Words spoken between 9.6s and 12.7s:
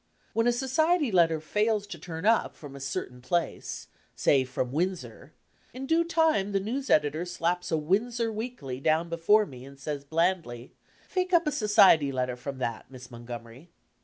and says blandly, 'fake up a society letter from